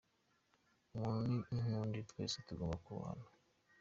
Umuntu 0.95 1.35
ni 1.51 1.59
nk’undi 1.65 1.99
twese 2.09 2.37
tugomba 2.47 2.75
kubahana. 2.85 3.25